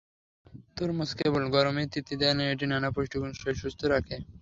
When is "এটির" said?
2.51-2.69